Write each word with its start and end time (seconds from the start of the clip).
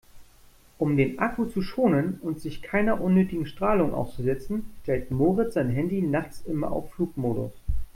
Um 0.79 0.97
den 0.97 1.19
Akku 1.19 1.45
zu 1.45 1.61
schonen 1.61 2.17
und 2.23 2.39
sich 2.41 2.63
keiner 2.63 2.99
unnötigen 3.01 3.45
Strahlung 3.45 3.93
auszusetzen, 3.93 4.65
stellt 4.81 5.11
Moritz 5.11 5.53
sein 5.53 5.69
Handy 5.69 6.01
nachts 6.01 6.41
immer 6.47 6.71
auf 6.71 6.91
Flugmodus. 6.93 7.51